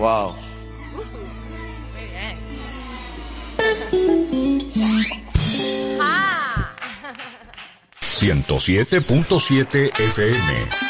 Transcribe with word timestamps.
Wow. 0.00 0.34
Muy 0.94 1.04
bien. 2.08 2.38
107.7 8.00 10.00
FM. 10.00 10.89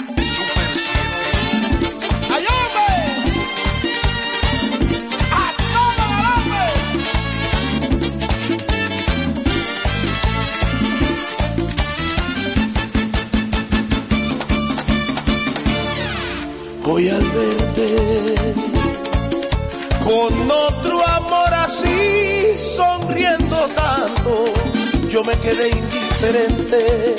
quedé 25.42 25.70
indiferente. 25.70 27.14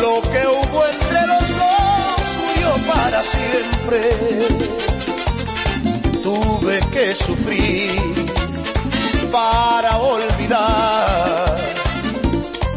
Lo 0.00 0.22
que 0.22 0.42
hubo 0.46 0.86
entre 0.86 1.26
los 1.26 1.48
dos 1.48 2.26
murió 2.42 2.70
para 2.92 3.22
siempre. 3.22 4.00
Tuve 6.22 6.80
que 6.92 7.14
sufrir 7.14 8.00
para 9.30 9.98
olvidar 9.98 11.56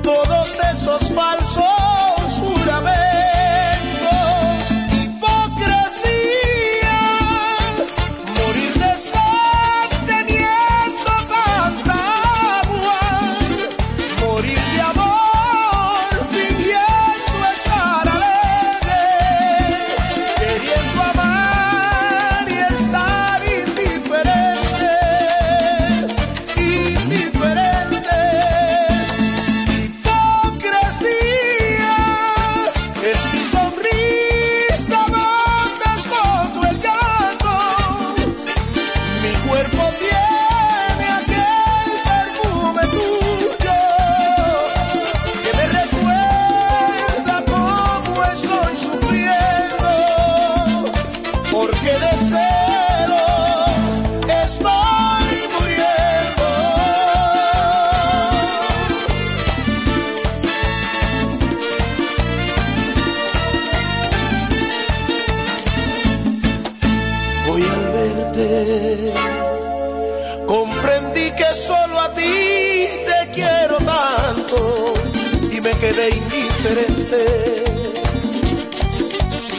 todos 0.02 0.60
esos 0.74 1.12
falsos 1.14 1.69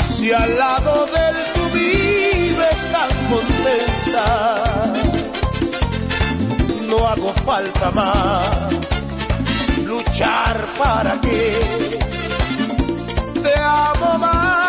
Si 0.06 0.32
al 0.32 0.58
lado 0.58 1.06
de 1.06 1.32
tu 1.54 1.60
tú 1.60 1.70
vives 1.74 2.88
tan 2.92 3.08
contenta, 3.30 4.26
no 6.88 7.08
hago 7.08 7.32
falta 7.44 7.90
más 7.90 8.48
luchar 9.84 10.64
para 10.78 11.20
que 11.20 11.98
te 13.42 13.54
amo 13.58 14.18
más. 14.18 14.59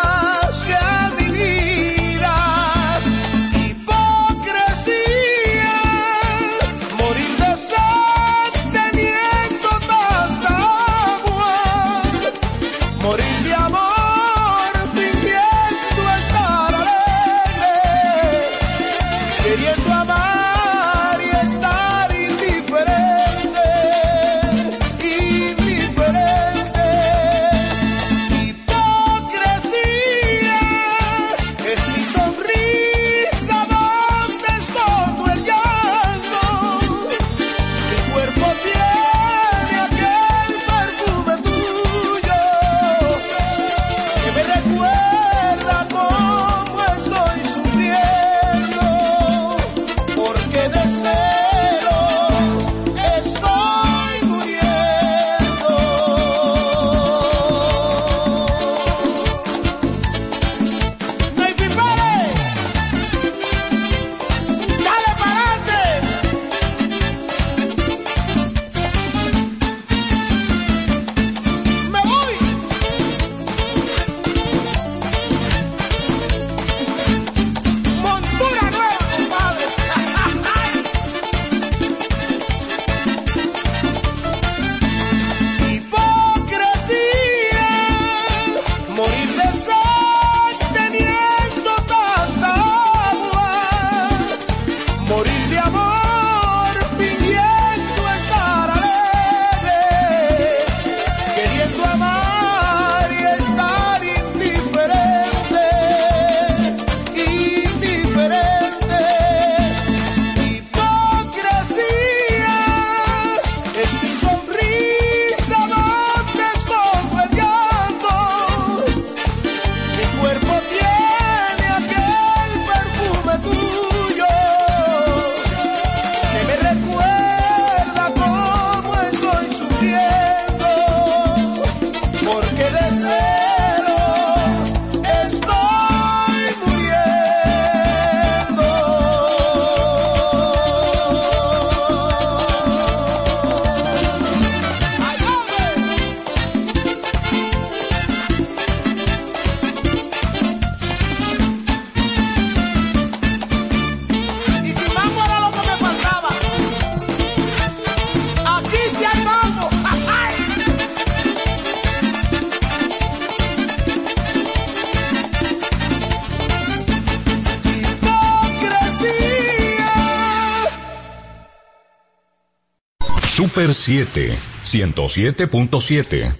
Super 173.72 173.74
7, 173.74 174.38
107.7. 174.64 176.34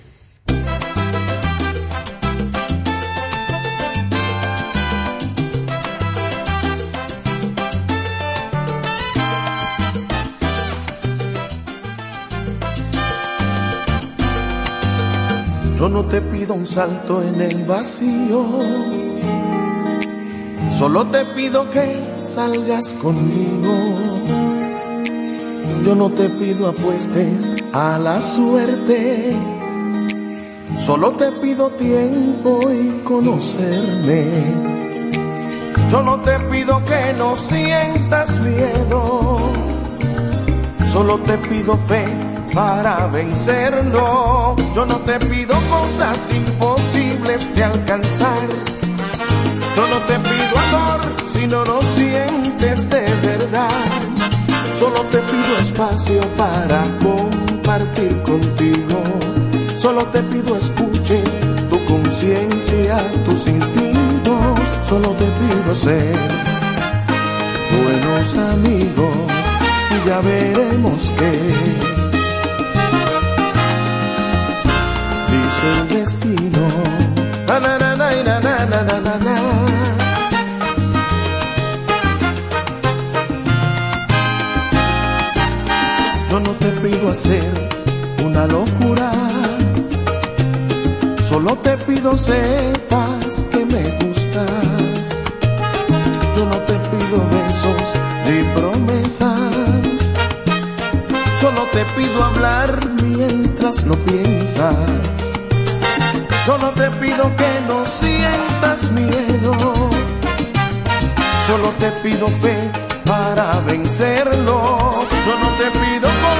Yo 15.79 15.88
no 15.88 16.05
te 16.05 16.20
pido 16.20 16.55
un 16.55 16.67
salto 16.67 17.23
en 17.23 17.40
el 17.40 17.64
vacío, 17.64 18.46
solo 20.70 21.06
te 21.06 21.25
pido 21.34 21.70
que 21.70 22.20
salgas 22.23 22.93
conmigo. 22.94 24.42
Yo 25.84 25.96
no 25.96 26.11
te 26.11 26.29
pido 26.29 26.69
apuestes 26.69 27.50
a 27.73 27.99
la 27.99 28.23
suerte, 28.23 29.37
solo 30.79 31.11
te 31.12 31.32
pido 31.32 31.70
tiempo 31.70 32.61
y 32.70 33.02
conocerme. 33.02 34.55
Yo 35.90 36.02
no 36.02 36.20
te 36.20 36.38
pido 36.50 36.84
que 36.84 37.12
no 37.14 37.34
sientas 37.34 38.38
miedo, 38.38 39.40
solo 40.87 41.19
te 41.19 41.37
pido 41.38 41.76
fe 41.88 42.05
para 42.55 43.08
vencerlo. 43.08 44.55
Yo 44.75 44.87
no 44.87 44.99
te 45.00 45.19
pido 45.19 45.55
cosas 45.69 46.32
imposibles 46.32 47.55
de 47.56 47.64
alcanzar. 47.64 48.49
Yo 49.76 49.87
no 49.88 49.99
te 50.06 50.14
pido 50.20 50.58
amor 50.70 51.00
si 51.26 51.46
no 51.46 51.64
lo 51.64 51.81
sientes 51.81 52.88
de 52.88 53.05
verdad. 53.26 54.12
Solo 54.72 55.02
te 55.10 55.19
pido 55.19 55.58
espacio 55.60 56.20
para 56.36 56.82
compartir 57.02 58.22
contigo. 58.22 59.02
Solo 59.76 60.04
te 60.06 60.22
pido 60.22 60.56
escuches 60.56 61.40
tu 61.69 61.84
conciencia, 61.84 62.96
tus 63.24 63.46
instintos. 63.46 64.60
Solo 64.88 65.10
te 65.10 65.24
pido 65.24 65.74
ser 65.74 66.16
buenos 67.70 68.36
amigos 68.54 69.16
y 69.90 70.08
ya 70.08 70.20
veremos 70.20 71.10
qué. 71.19 71.32
dice 75.28 75.66
el 75.80 75.88
destino. 75.88 76.62
Hacer 87.12 87.53
una 88.25 88.47
locura, 88.47 89.12
solo 91.23 91.55
te 91.59 91.76
pido 91.76 92.17
sepas 92.17 93.44
que 93.53 93.67
me 93.67 93.82
gustas. 94.00 95.23
Yo 96.35 96.47
no 96.47 96.56
te 96.69 96.76
pido 96.91 97.19
besos 97.37 97.87
ni 98.26 98.38
promesas, 98.55 100.14
solo 101.38 101.62
te 101.75 101.85
pido 101.97 102.25
hablar 102.25 102.81
mientras 103.03 103.85
lo 103.85 103.94
piensas. 104.08 104.75
Yo 106.47 106.56
no 106.56 106.70
te 106.70 106.91
pido 106.93 107.25
que 107.37 107.53
no 107.69 107.85
sientas 107.85 108.91
miedo, 108.91 109.53
solo 111.47 111.69
te 111.79 111.91
pido 112.03 112.26
fe 112.41 112.70
para 113.05 113.61
vencerlo. 113.61 114.79
Yo 115.26 115.35
no 115.38 115.49
te 115.58 115.70
pido 115.79 116.12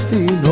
destino. 0.00 0.50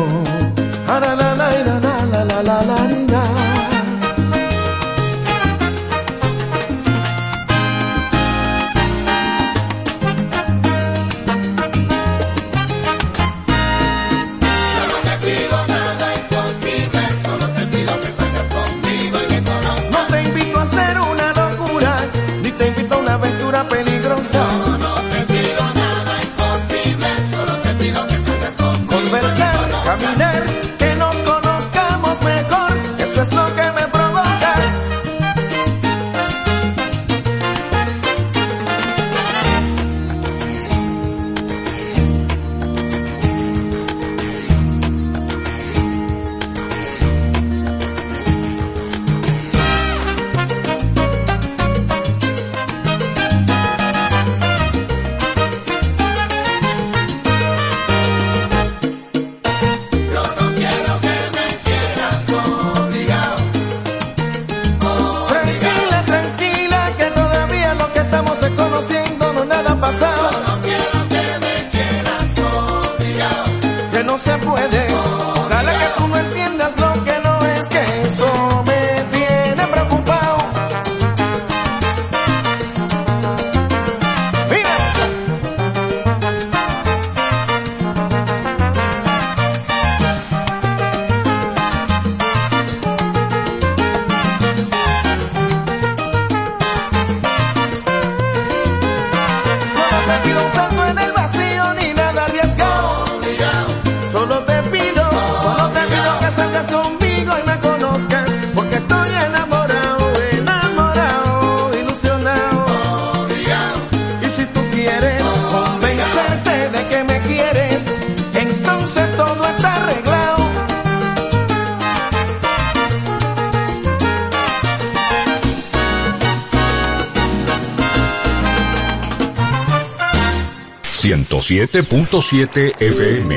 .7 131.01 132.75
FM. 132.77 133.31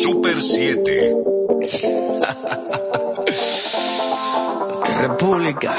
Super 0.00 0.40
7. 0.40 1.16
República 5.00 5.76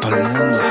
para 0.00 0.16
el 0.16 0.24
mundo. 0.24 0.61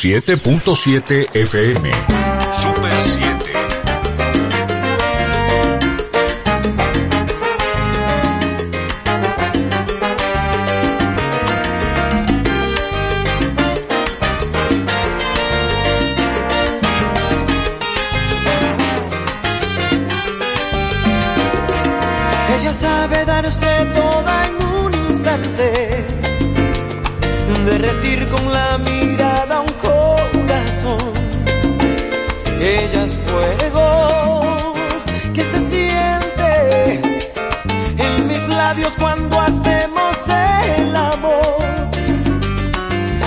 107.7 0.00 1.28
FM. 1.34 1.90
Super 2.58 2.90
7. 3.04 3.52
Ella 22.58 22.72
sabe 22.72 23.24
darse 23.26 23.66
toda 23.92 24.46
en 24.46 24.54
un 24.64 24.94
instante 25.10 26.06
derretir 27.66 28.26
con 28.28 28.50
la 28.50 28.78
mirada 28.78 29.60
un 29.60 29.79
ella 32.60 33.04
es 33.04 33.16
fuego 33.16 34.74
que 35.32 35.42
se 35.42 35.58
siente 35.66 37.00
en 37.96 38.26
mis 38.26 38.46
labios 38.48 38.94
cuando 38.98 39.40
hacemos 39.40 40.16
el 40.28 40.94
amor. 40.94 41.64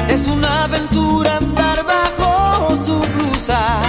Es 0.07 0.27
una 0.27 0.65
aventura 0.65 1.37
andar 1.37 1.83
bajo 1.83 2.75
su 2.75 2.99
blusa, 3.13 3.81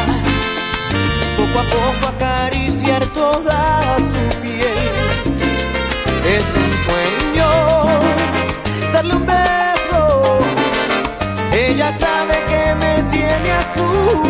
poco 1.37 1.61
a 1.61 1.65
poco 1.65 2.17
acariciar 2.17 3.05
toda 3.13 3.99
su 3.99 4.41
piel. 4.41 4.93
Es 6.25 6.64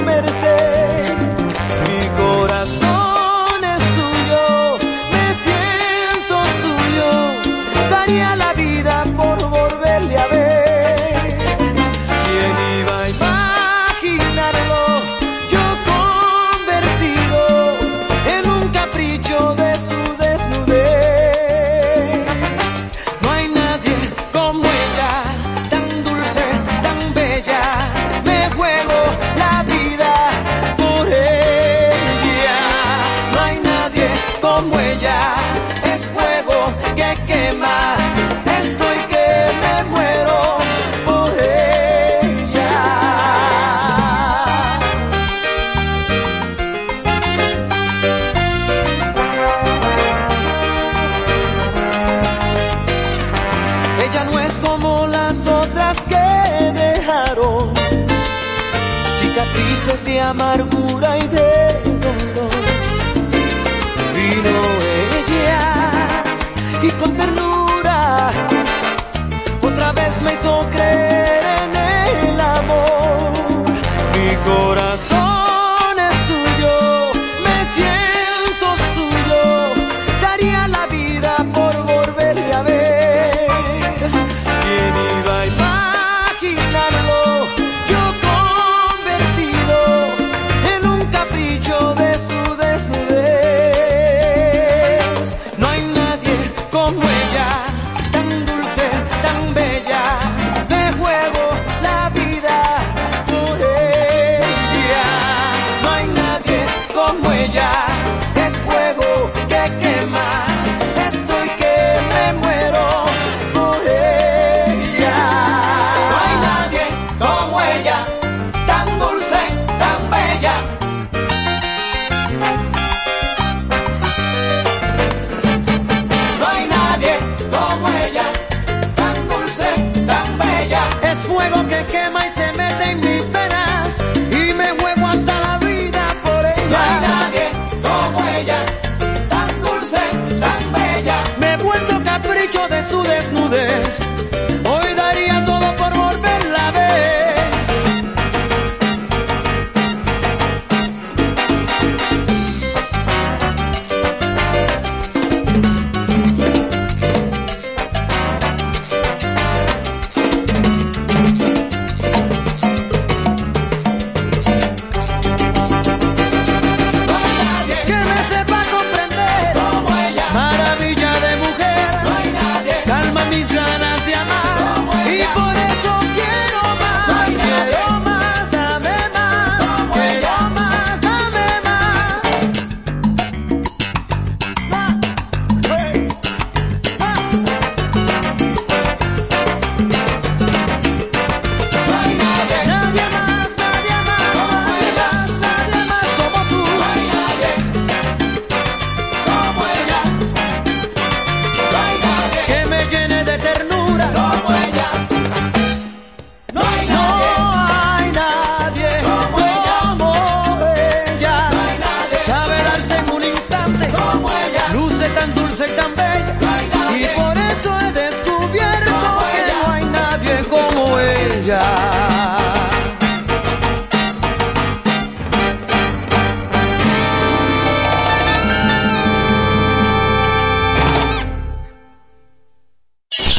merecer. 0.05 1.24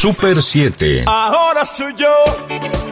Super 0.05 0.39
7. 0.39 1.03
Ahora 1.07 1.65
soy 1.65 1.95
yo 1.95 2.13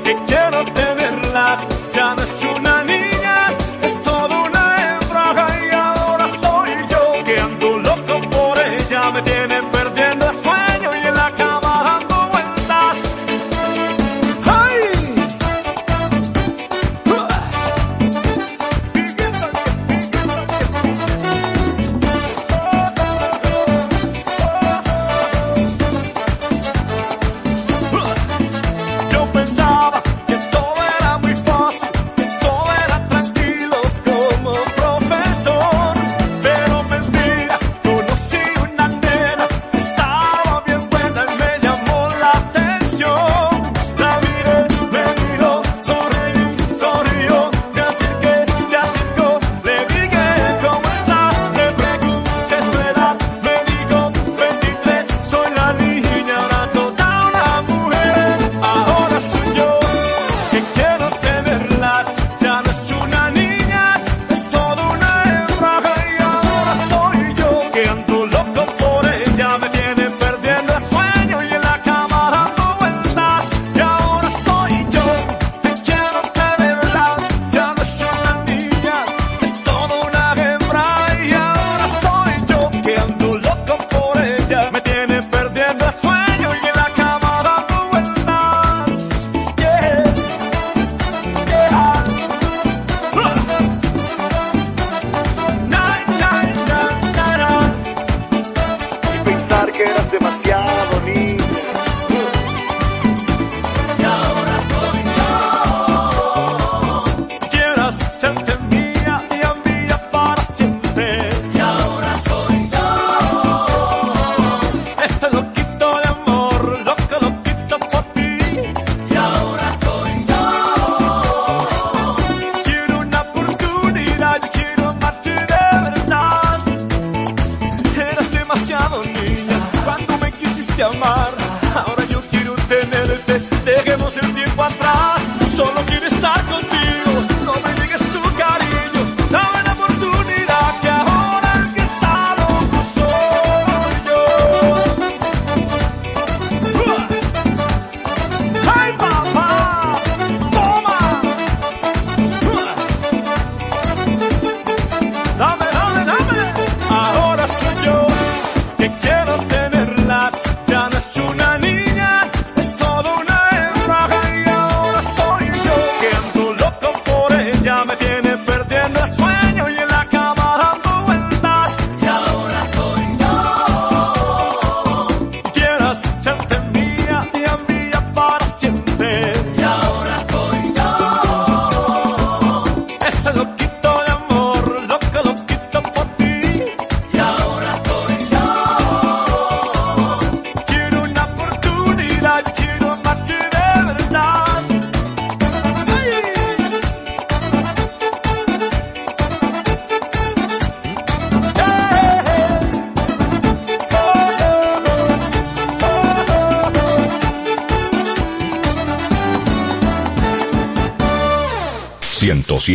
que 0.04 0.16
quiero 0.26 0.66
tenerla. 0.74 1.60
Ya 1.94 2.16
no 2.16 2.24
es 2.24 2.44
una 2.56 2.84
niña, 2.84 3.56
es 3.84 4.02
todo 4.02 4.43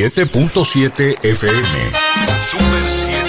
107.7 0.06 1.16
FM. 1.22 1.92
Super 2.46 2.82
7. 2.88 3.27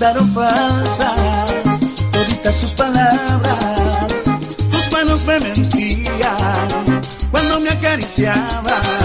resultaron 0.00 0.32
falsas 0.32 1.80
toditas 2.10 2.54
sus 2.54 2.72
palabras. 2.72 4.24
Tus 4.70 4.92
manos 4.92 5.26
me 5.26 5.38
mentían 5.40 7.02
cuando 7.30 7.60
me 7.60 7.68
acariciabas. 7.68 8.99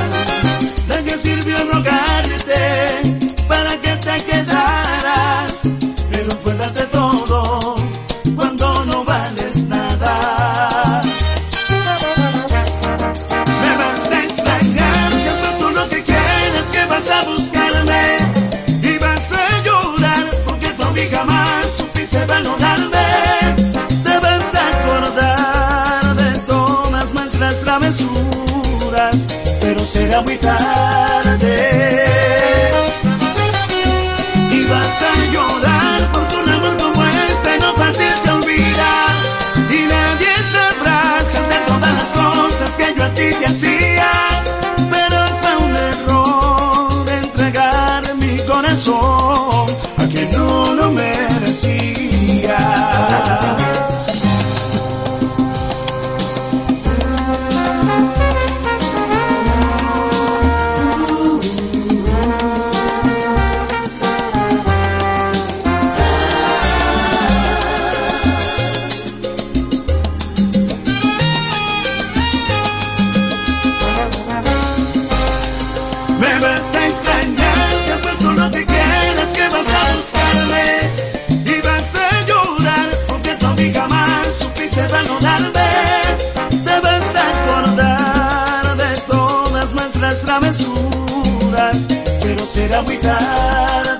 la 92.75 92.81
mitad. 92.81 93.94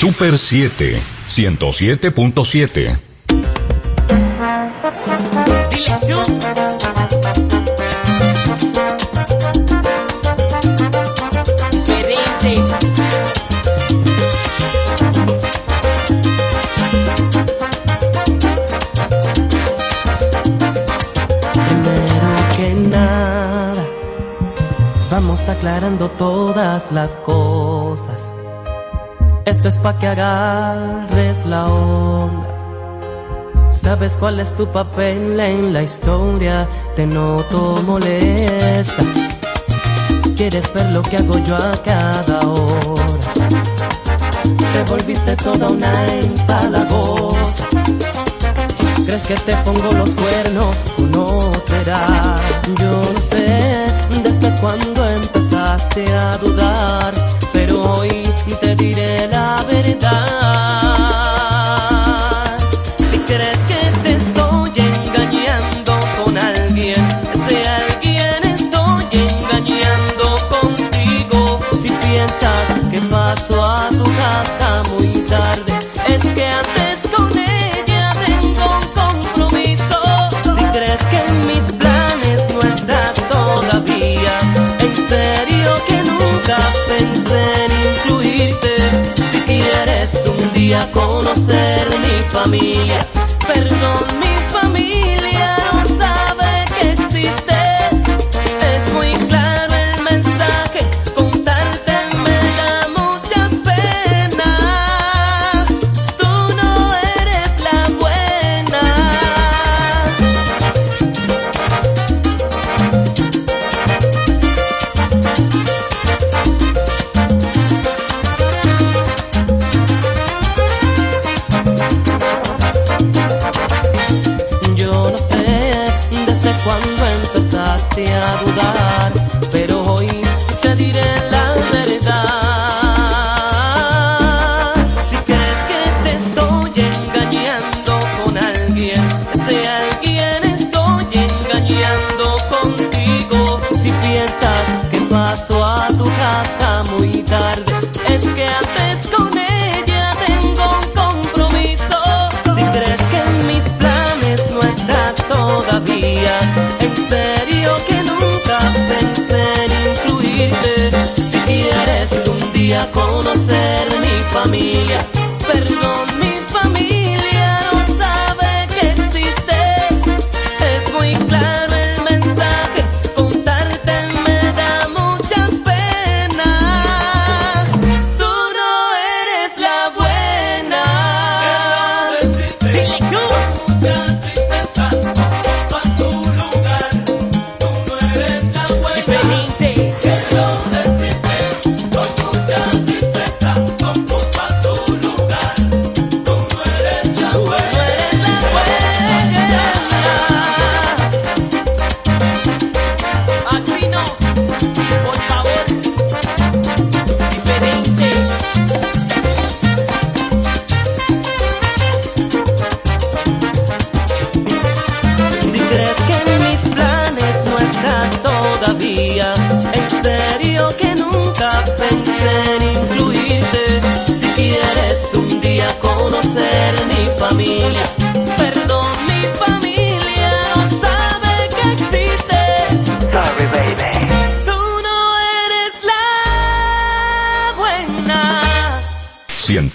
Super 0.00 0.38
Siete, 0.38 0.98
ciento 1.28 1.74
siete 1.74 2.10
7, 2.10 2.10
107.7. 2.10 3.00
Dile 5.68 5.98
aclarando 25.50 26.08
todas 26.08 26.90
las 26.90 27.16
cosas. 27.16 28.39
Esto 29.44 29.68
es 29.68 29.78
pa' 29.78 29.98
que 29.98 30.06
agarres 30.06 31.46
la 31.46 31.66
onda. 31.66 32.46
Sabes 33.70 34.16
cuál 34.16 34.40
es 34.40 34.54
tu 34.54 34.66
papel 34.66 35.38
en 35.40 35.72
la 35.72 35.82
historia, 35.82 36.68
te 36.96 37.06
noto 37.06 37.82
molesta. 37.86 39.02
Quieres 40.36 40.72
ver 40.74 40.92
lo 40.92 41.02
que 41.02 41.16
hago 41.16 41.38
yo 41.38 41.56
a 41.56 41.72
cada 41.82 42.40
hora. 42.46 43.06
Te 44.72 44.82
volviste 44.90 45.36
toda 45.36 45.68
una 45.68 46.06
empalagosa. 46.08 47.66
¿Crees 49.04 49.22
que 49.22 49.34
te 49.34 49.56
pongo 49.64 49.92
los 49.92 50.10
cuernos 50.10 50.76
con 50.96 51.14
otra? 51.14 52.36
Yo 52.78 53.02
no 53.14 53.20
sé 53.20 53.86
desde 54.22 54.54
cuándo 54.60 55.08
empezaste 55.08 56.12
a 56.12 56.36
dudar, 56.36 57.14
pero 57.52 57.80
hoy 57.82 58.19
y 58.46 58.54
te 58.54 58.74
diré 58.74 59.28
la 59.28 59.62
verdad. 59.64 60.20
Si 63.10 63.18
crees 63.20 63.58
que 63.70 63.92
te 64.02 64.12
estoy 64.14 64.72
engañando 64.76 65.98
con 66.22 66.38
alguien, 66.38 67.08
ese 67.34 67.68
alguien 67.68 68.44
estoy 68.44 69.04
engañando 69.12 70.24
contigo. 70.48 71.60
Si 71.82 71.90
piensas 71.90 72.62
que 72.90 73.00
paso 73.02 73.64
a 73.64 73.88
tu 73.90 74.04
casa, 74.04 74.82
a 90.74 90.90
conocer 90.90 91.88
mi 91.88 92.22
familia. 92.30 93.06
Perdón, 93.46 94.20
mi 94.20 94.29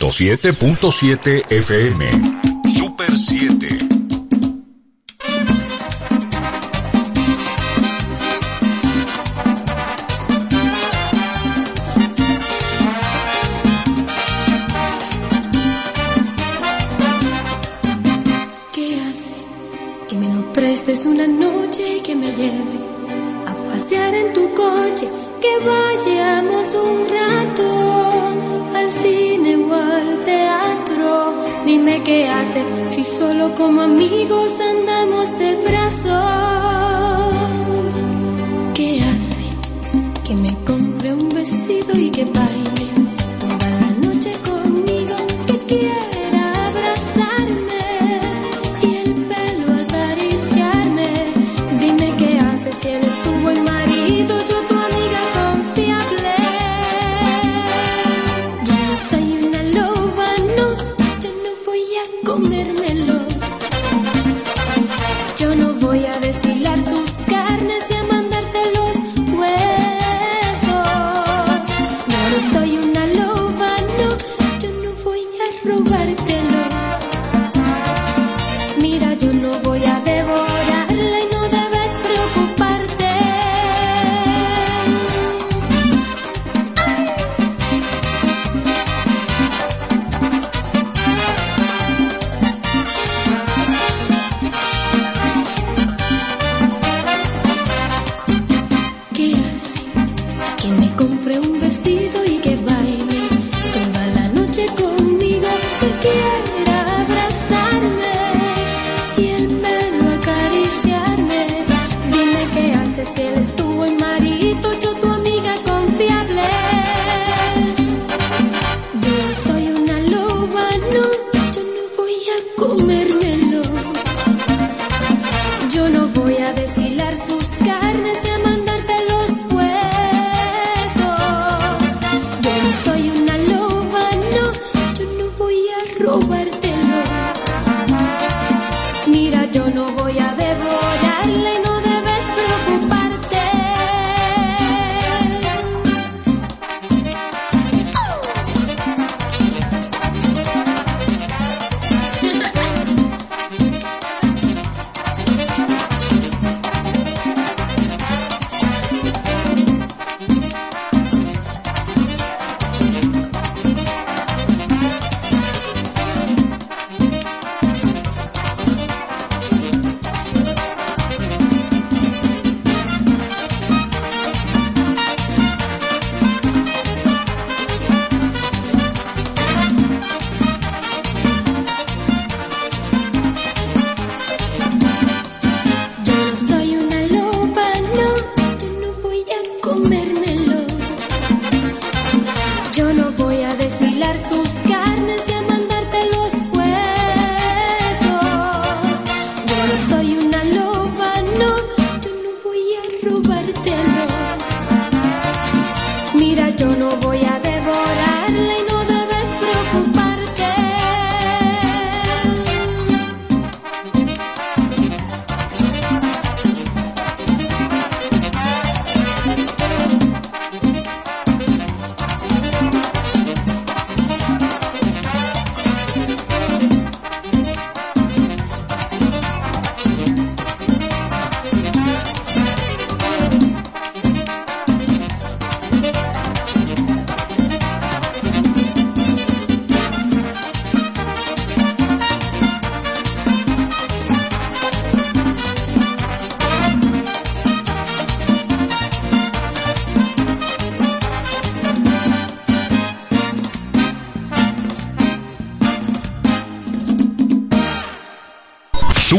107.7 0.09 1.43
FM. 1.49 2.54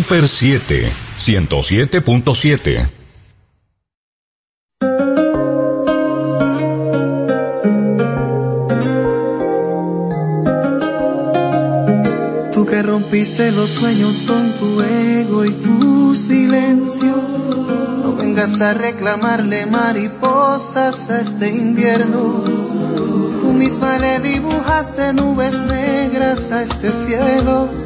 Super 0.07 0.29
7, 0.29 0.89
107.7. 1.19 2.89
Tú 12.53 12.67
que 12.67 12.83
rompiste 12.85 13.51
los 13.51 13.71
sueños 13.71 14.23
con 14.23 14.53
tu 14.53 14.81
ego 14.81 15.45
y 15.45 15.51
tu 15.51 16.15
silencio, 16.15 17.17
no 18.05 18.15
vengas 18.15 18.61
a 18.61 18.75
reclamarle 18.75 19.67
mariposas 19.67 21.11
a 21.11 21.21
este 21.21 21.49
invierno 21.49 22.45
Tú 23.41 23.53
misma 23.53 23.99
le 23.99 24.21
dibujaste 24.21 25.13
nubes 25.15 25.59
negras 25.63 26.53
a 26.53 26.63
este 26.63 26.93
cielo 26.93 27.86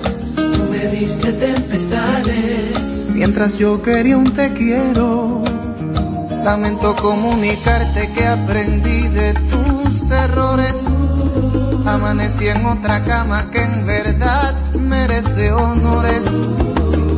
hiciste 1.01 1.32
tempestades. 1.32 3.07
Mientras 3.14 3.59
yo 3.59 3.80
quería 3.80 4.18
un 4.18 4.32
te 4.32 4.53
quiero, 4.53 5.42
lamento 6.44 6.94
comunicarte 6.96 8.12
que 8.12 8.26
aprendí 8.26 9.09
de 9.09 9.32
tus 9.32 10.11
errores. 10.11 10.84
Amanecí 11.86 12.48
en 12.48 12.66
otra 12.66 13.03
cama 13.05 13.51
que 13.51 13.62
en 13.62 13.86
verdad 13.86 14.55
merece 14.78 15.53
honores. 15.53 16.24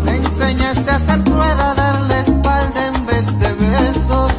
Me 0.04 0.16
enseñaste 0.16 0.90
a 0.90 0.98
ser 1.00 1.24
cruel, 1.24 1.60
a 1.60 1.74
darle 1.74 2.20
espalda 2.20 2.86
en 2.94 3.06
vez 3.06 3.26
de 3.40 3.52
besos. 3.54 4.32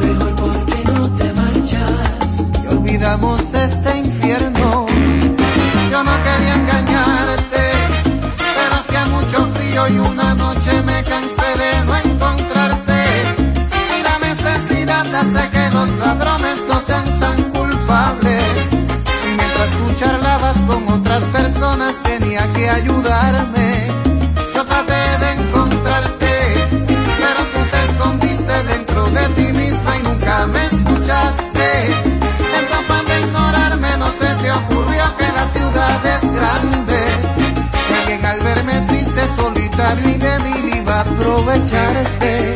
Mejor 0.00 0.34
porque 0.34 0.84
no 0.92 1.08
te 1.16 1.32
marchas. 1.32 2.64
Y 2.64 2.66
olvidamos 2.66 3.54
este 3.54 3.98
infierno. 3.98 4.86
Yo 5.90 6.04
no 6.04 6.12
quería 6.24 6.54
engañar. 6.56 6.89
De 11.36 11.84
no 11.84 11.96
encontrarte. 11.96 13.04
Y 13.96 14.02
la 14.02 14.18
necesidad 14.18 15.14
hace 15.14 15.48
que 15.50 15.70
los 15.70 15.88
ladrones 15.90 16.58
no 16.68 16.80
sean 16.80 17.20
tan 17.20 17.42
culpables. 17.50 18.42
Y 18.72 19.34
mientras 19.36 19.70
tú 19.70 19.94
charlabas 19.94 20.56
con 20.66 20.88
otras 20.88 21.22
personas 21.24 22.02
tenía 22.02 22.52
que 22.52 22.68
ayudarme. 22.68 23.86
Yo 24.54 24.66
traté 24.66 25.02
de 25.20 25.32
encontrarte, 25.40 26.32
pero 26.88 27.40
tú 27.52 27.60
te 27.70 27.84
escondiste 27.90 28.62
dentro 28.64 29.04
de 29.10 29.28
ti 29.36 29.52
misma 29.52 29.98
y 29.98 30.02
nunca 30.02 30.46
me 30.48 30.66
escuchaste. 30.66 31.86
En 32.58 32.66
tu 32.68 32.74
afán 32.74 33.06
de 33.06 33.20
ignorarme 33.20 33.96
no 33.98 34.06
se 34.06 34.34
te 34.42 34.50
ocurrió 34.50 35.04
que 35.16 35.32
la 35.32 35.46
ciudad 35.46 36.06
es 36.06 36.32
grande. 36.32 36.89
Aprovecharse. 41.40 42.54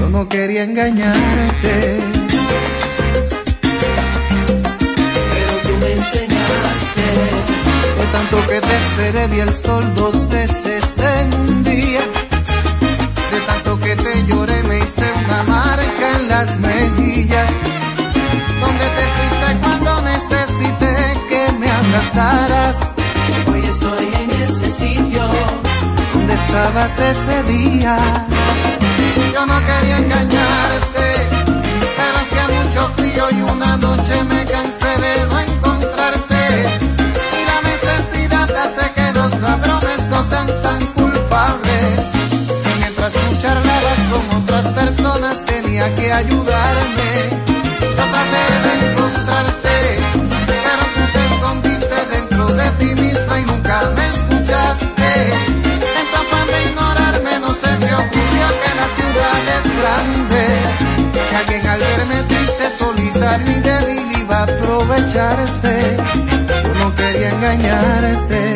Yo 0.00 0.10
no 0.10 0.28
quería 0.28 0.64
engañarte. 0.64 2.00
Pero 5.32 5.52
tú 5.62 5.76
me 5.80 5.92
enseñaste. 5.92 7.06
De 7.98 8.06
tanto 8.12 8.36
que 8.48 8.60
te 8.60 8.76
esperé 8.76 9.26
vi 9.28 9.40
el 9.40 9.52
sol 9.52 9.94
dos 9.94 10.28
veces 10.28 10.98
en 10.98 11.34
un 11.34 11.64
día. 11.64 12.00
De 13.32 13.40
tanto 13.46 13.78
que 13.80 13.96
te 13.96 14.24
lloré 14.24 14.62
me 14.64 14.78
hice 14.78 15.04
una 15.26 15.42
marca 15.44 16.06
en 16.18 16.28
las 16.28 16.58
mejillas. 16.58 17.50
Donde 18.60 18.86
te 18.96 19.04
fuiste 19.16 19.48
cuando 19.62 20.02
necesité 20.02 20.96
que 21.28 21.52
me 21.52 21.70
abrazaras. 21.70 22.76
Hoy 23.52 23.62
estoy 23.68 24.06
en 24.22 24.30
ese 24.42 24.70
sitio. 24.70 25.15
¿Dónde 26.46 26.58
estabas 26.58 26.98
ese 26.98 27.42
día? 27.44 27.98
Yo 29.32 29.46
no 29.46 29.58
quería 29.66 29.98
engañarte, 29.98 31.06
pero 31.96 32.18
hacía 32.18 32.48
mucho 32.48 32.88
frío 32.96 33.24
y 33.32 33.42
una 33.42 33.76
noche 33.78 34.24
me 34.24 34.44
cansé 34.44 34.86
de 34.86 35.26
no 35.28 35.40
encontrarte. 35.40 36.66
Y 37.32 37.44
la 37.44 37.62
necesidad 37.62 38.48
hace 38.56 38.90
que 38.92 39.12
los 39.18 39.40
ladrones 39.40 40.02
no 40.08 40.22
sean 40.24 40.46
tan 40.62 40.86
culpables. 40.92 42.00
Y 42.40 42.78
mientras 42.78 43.12
tú 43.12 43.36
charlabas 43.40 43.98
con 44.10 44.42
otras 44.42 44.66
personas 44.72 45.44
tenía 45.44 45.94
que 45.94 46.12
ayudarme. 46.12 47.10
Yo 47.80 48.04
traté 48.12 48.44
de 48.64 48.90
encontrarte, 48.90 49.76
pero 50.46 50.82
tú 50.94 51.12
te 51.12 51.34
escondiste 51.34 52.06
dentro 52.12 52.46
de 52.46 52.70
ti 52.72 53.02
misma 53.02 53.40
y 53.40 53.44
nunca 53.46 53.92
me 53.96 54.06
escuchaste. 54.06 55.55
Ocurrió 57.98 58.46
que 58.62 58.70
la 58.80 58.88
ciudad 58.96 59.38
es 59.56 59.64
grande. 59.80 60.44
Que 61.28 61.36
alguien 61.36 61.66
al 61.66 61.80
verme 61.80 62.22
triste, 62.28 62.64
solitario 62.78 63.50
y 63.56 63.60
débil 63.60 64.18
iba 64.20 64.38
a 64.38 64.42
aprovecharse. 64.42 65.96
Yo 66.64 66.84
no 66.84 66.94
quería 66.94 67.30
engañarte. 67.30 68.55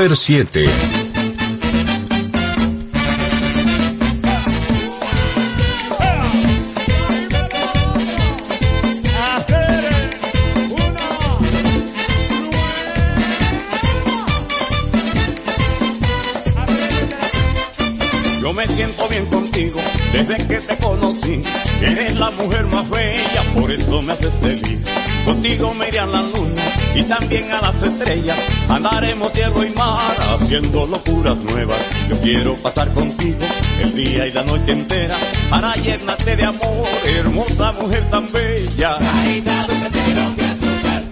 Super 0.00 0.16
7. 0.16 1.09
Haciendo 30.50 30.84
locuras 30.84 31.44
nuevas. 31.44 31.78
Yo 32.08 32.18
quiero 32.18 32.54
pasar 32.54 32.92
contigo 32.92 33.38
el 33.80 33.94
día 33.94 34.26
y 34.26 34.32
la 34.32 34.42
noche 34.42 34.72
entera 34.72 35.16
para 35.48 35.72
llenarte 35.76 36.34
de 36.34 36.42
amor, 36.42 36.88
hermosa 37.06 37.72
mujer 37.80 38.10
tan 38.10 38.26
bella. 38.32 38.98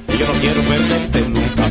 Y 0.09 0.18
yo 0.18 0.26
no 0.26 0.32
quiero 0.41 0.61
perderte 0.62 1.20
nunca. 1.20 1.70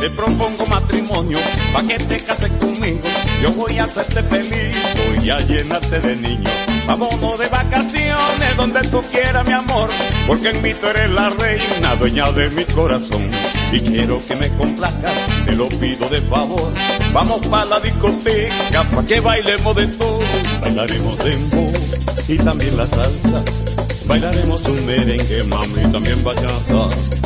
Te 0.00 0.10
propongo 0.10 0.66
matrimonio 0.66 1.38
pa' 1.74 1.82
que 1.82 1.98
te 1.98 2.16
cases 2.20 2.52
conmigo. 2.58 3.08
Yo 3.42 3.52
voy 3.52 3.78
a 3.78 3.84
hacerte 3.84 4.22
feliz, 4.22 4.76
voy 5.08 5.30
a 5.30 5.38
llenarte 5.40 6.00
de 6.00 6.16
niños. 6.16 6.52
Vámonos 6.86 7.38
de 7.38 7.48
vacaciones 7.48 8.56
donde 8.56 8.80
tú 8.88 9.02
quieras, 9.10 9.46
mi 9.46 9.52
amor 9.52 9.90
porque 10.26 10.50
en 10.50 10.62
mí 10.62 10.72
tú 10.74 10.86
eres 10.88 11.10
la 11.10 11.30
reina, 11.30 11.96
dueña 11.96 12.30
de 12.32 12.50
mi 12.50 12.64
corazón. 12.64 13.30
Y 13.72 13.80
quiero 13.80 14.18
que 14.26 14.36
me 14.36 14.48
complazcas, 14.56 15.12
te 15.44 15.52
lo 15.52 15.68
pido 15.68 16.08
de 16.08 16.20
favor. 16.22 16.72
Vamos 17.12 17.46
pa' 17.46 17.64
la 17.64 17.80
discoteca, 17.80 18.84
pa' 18.90 19.04
que 19.04 19.20
bailemos 19.20 19.76
de 19.76 19.86
todo. 19.88 20.20
Bailaremos 20.60 21.18
dembow 21.18 21.72
y 22.28 22.36
también 22.38 22.76
la 22.76 22.86
salsa. 22.86 23.44
Bailaremos 24.06 24.62
un 24.62 24.86
merengue, 24.86 25.44
mami, 25.44 25.92
también 25.92 26.22
bachata. 26.22 27.25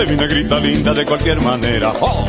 de 0.00 0.06
mi 0.06 0.16
linda 0.58 0.94
de 0.94 1.04
cualquier 1.04 1.40
manera. 1.40 1.92
¡Oh! 2.00 2.26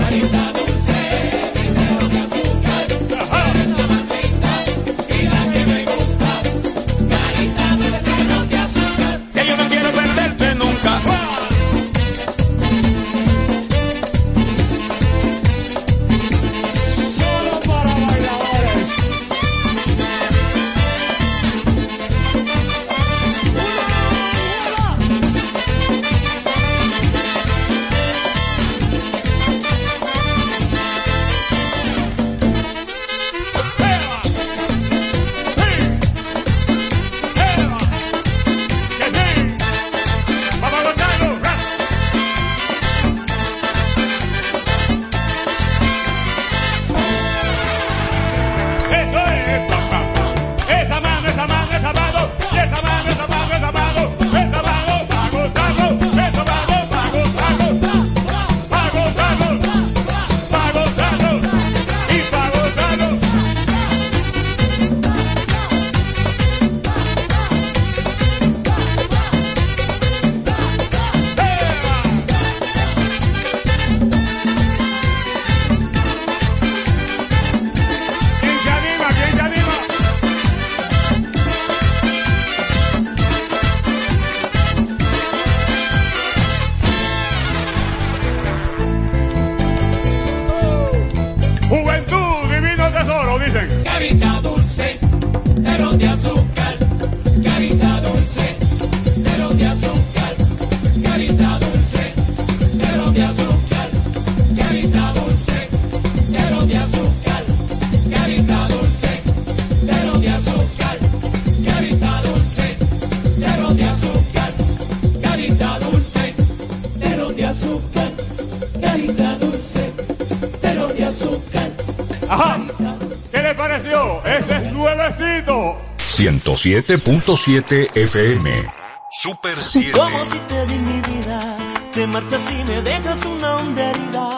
107.7 126.62 127.90
FM. 127.96 128.68
Super 129.10 129.58
7. 129.58 129.94
Como 129.94 130.24
si 130.26 130.38
te 130.48 130.68
di 130.68 130.76
mi 130.76 131.02
vida, 131.02 131.58
te 131.92 132.06
marchas 132.06 132.44
y 132.52 132.64
me 132.66 132.84
dejas 132.84 133.26
una 133.26 133.56
honda 133.56 133.90
herida 133.90 134.31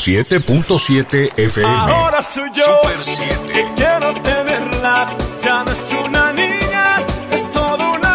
107.7 0.00 1.32
FM. 1.36 1.68
Ahora 1.68 2.22
soy 2.22 2.50
yo 2.54 2.64
Super 2.64 3.04
7. 3.04 3.52
que 3.52 3.66
quiero 3.76 4.14
tenerla. 4.22 5.14
Ya 5.44 5.62
no 5.62 5.72
es 5.72 5.94
una 6.02 6.32
niña, 6.32 7.04
es 7.30 7.50
todo 7.50 7.92
una 7.92 8.09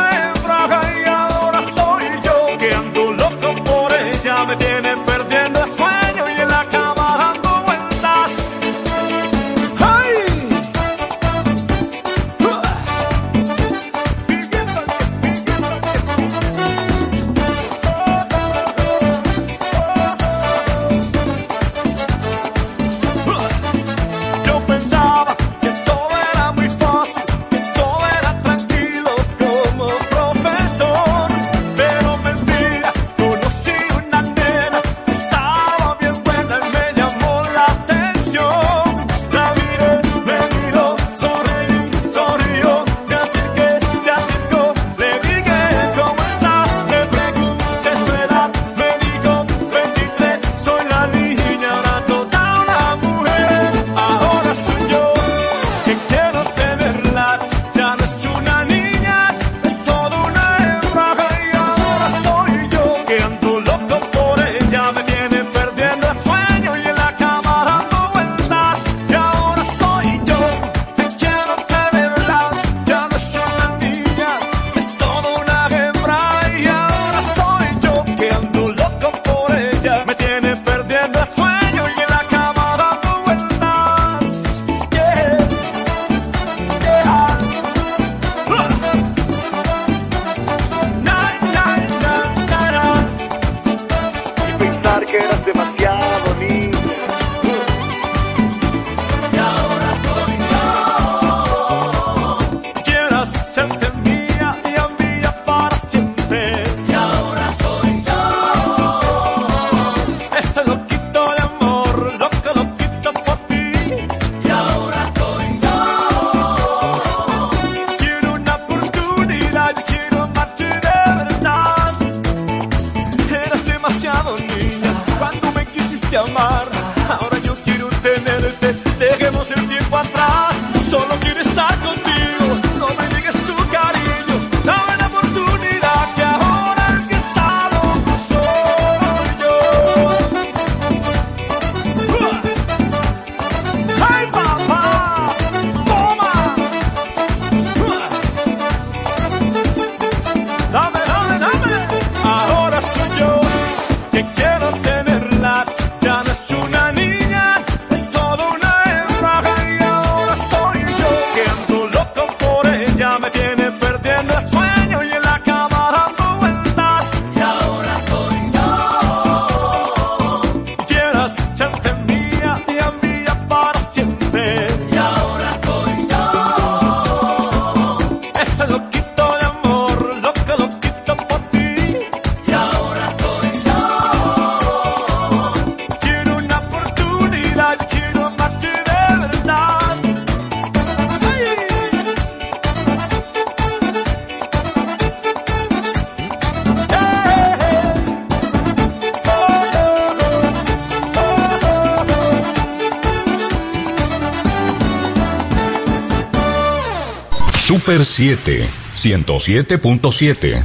7, 208.15 208.67
107.7. 208.95 210.63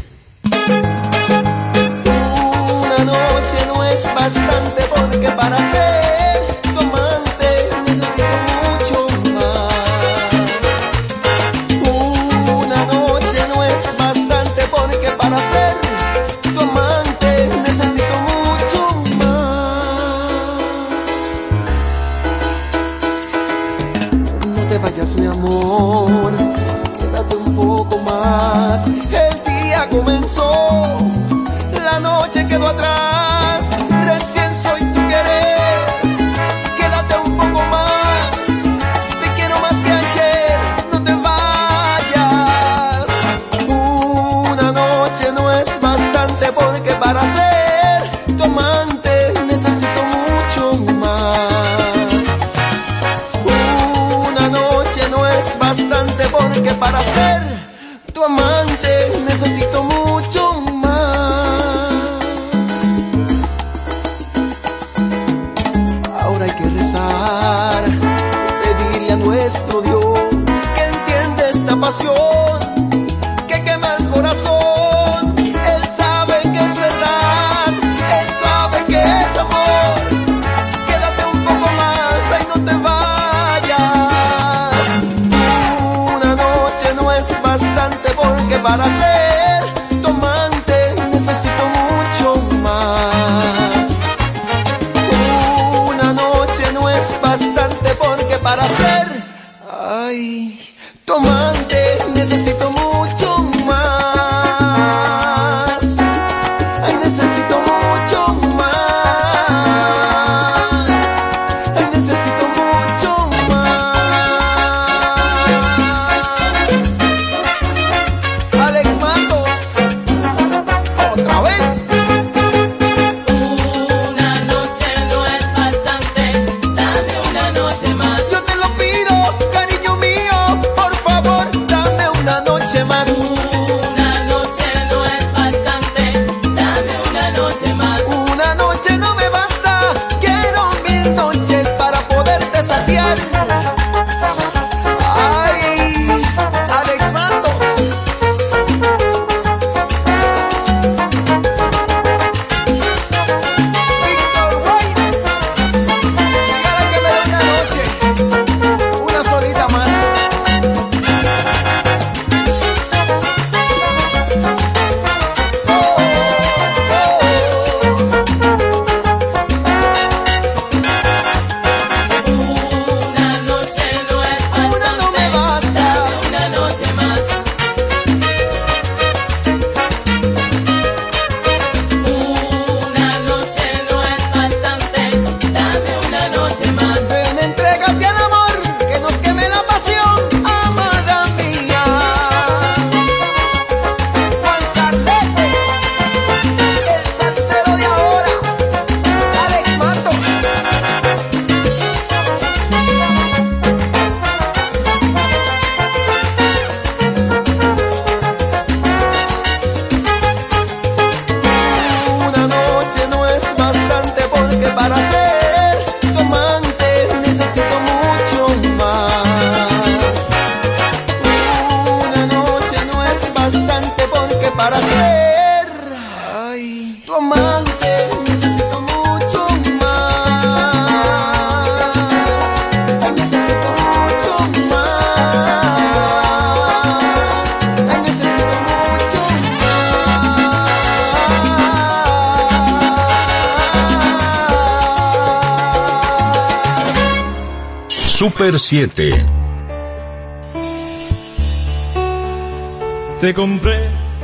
Te 253.21 253.35
compré 253.35 253.77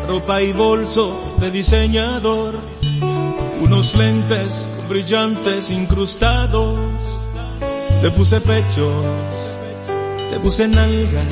ropa 0.07 0.41
y 0.41 0.53
bolso 0.53 1.35
de 1.41 1.51
diseñador, 1.51 2.55
unos 3.61 3.97
lentes 3.97 4.69
con 4.77 4.89
brillantes 4.89 5.69
incrustados. 5.73 6.79
Te 8.01 8.09
puse 8.13 8.41
pechos, 8.41 8.95
te 10.31 10.39
puse 10.39 10.69
nalgas 10.69 11.25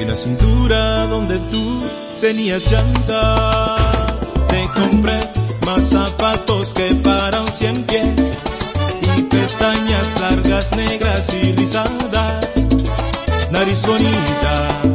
y 0.00 0.02
una 0.02 0.16
cintura 0.16 1.06
donde 1.06 1.38
tú 1.52 1.84
tenías 2.20 2.68
llantas. 2.68 4.16
Te 4.48 4.68
compré 4.74 5.20
más 5.64 5.90
zapatos 5.90 6.74
que 6.74 6.96
para 6.96 7.42
un 7.42 7.48
cien 7.52 7.84
pies 7.84 8.36
negras 10.76 11.32
y 11.32 11.52
rizadas, 11.52 12.56
nariz 13.50 13.82
bonita. 13.86 14.85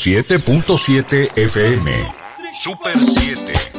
107.7 0.00 1.28
FM. 1.36 1.86
Super 2.54 2.98
7. 3.04 3.69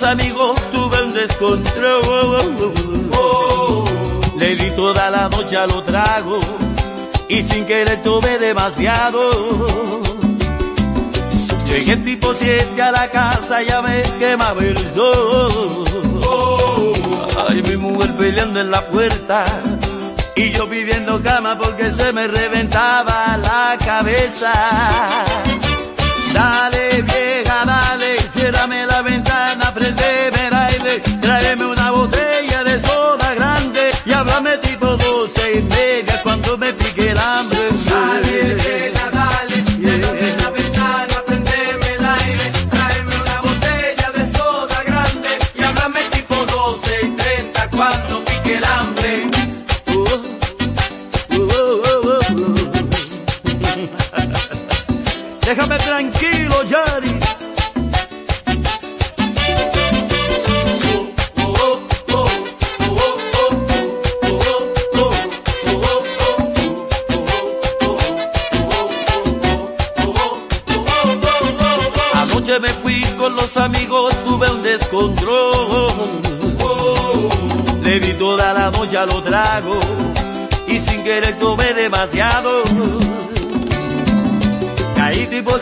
Los 0.00 0.10
amigos, 0.10 0.60
tuve 0.70 1.02
un 1.02 1.12
descontrol. 1.12 2.74
Le 4.36 4.54
di 4.56 4.70
toda 4.72 5.10
la 5.10 5.28
noche 5.28 5.56
a 5.56 5.66
lo 5.66 5.82
trago 5.82 6.38
y 7.28 7.42
sin 7.42 7.64
querer 7.66 8.02
tuve 8.02 8.38
demasiado. 8.38 9.20
Llegué 11.66 11.96
tipo 11.98 12.34
7 12.34 12.80
a 12.80 12.92
la 12.92 13.08
casa, 13.10 13.62
ya 13.62 13.82
me 13.82 14.02
quemaba 14.18 14.60
el 14.60 14.78
sol. 14.94 15.84
Ay, 17.48 17.62
mi 17.62 17.76
mujer 17.76 18.14
peleando 18.14 18.60
en 18.60 18.70
la 18.70 18.80
puerta 18.82 19.44
y 20.36 20.50
yo 20.50 20.68
pidiendo 20.68 21.22
cama 21.22 21.58
porque 21.58 21.92
se 21.92 22.12
me 22.12 22.26
reventaba 22.28 23.36
la 23.36 23.76
cabeza. 23.84 24.52
Dale, 26.32 27.02
vieja, 27.02 27.64
dale, 27.64 28.16
ciérrame 28.34 28.86
la 28.86 29.02
ventana, 29.02 29.72
prendeme 29.72 30.37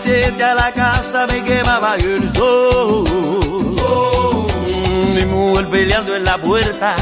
Siete 0.07 0.45
a 0.45 0.55
la 0.55 0.71
casa, 0.71 1.27
me 1.27 1.43
quemaba 1.43 1.97
el 1.97 2.33
sol. 2.33 3.05
Mi 5.17 5.25
mujer 5.25 5.67
peleando 5.67 6.15
en 6.15 6.25
la 6.25 6.39
puerta 6.39 6.95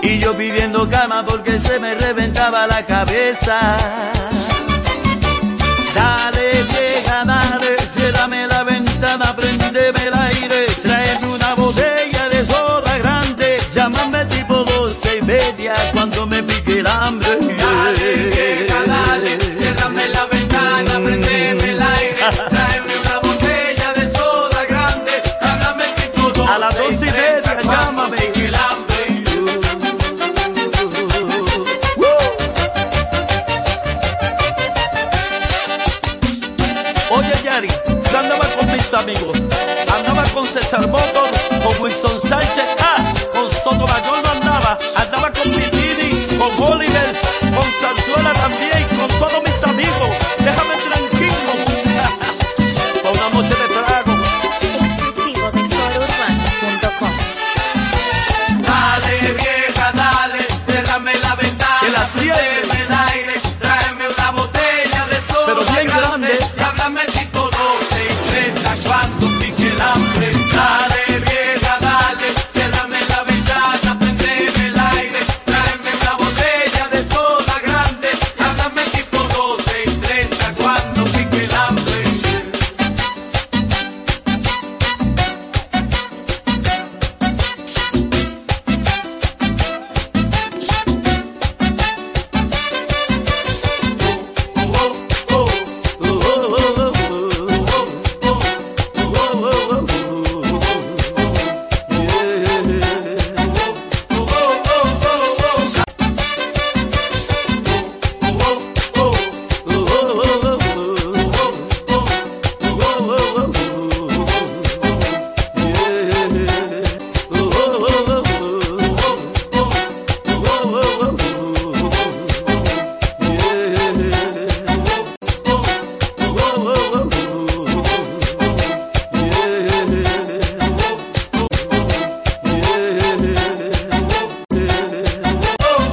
y 0.00 0.20
yo 0.20 0.32
pidiendo 0.34 0.88
cama 0.88 1.22
porque 1.26 1.60
se 1.60 1.78
me 1.80 1.94
reventaba 1.94 2.66
la 2.66 2.82
cabeza. 2.86 3.76
Dale, 5.94 6.62
vieja, 6.62 7.24
dale, 7.26 7.76
ciérrame 7.94 8.46
la 8.46 8.64
ventana, 8.64 9.36
prendeme 9.36 10.02
el 10.06 10.14